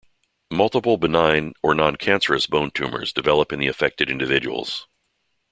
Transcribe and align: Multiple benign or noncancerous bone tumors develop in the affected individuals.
Multiple 0.49 0.97
benign 0.97 1.53
or 1.61 1.75
noncancerous 1.75 2.49
bone 2.49 2.71
tumors 2.71 3.13
develop 3.13 3.53
in 3.53 3.59
the 3.59 3.67
affected 3.67 4.09
individuals. 4.09 4.87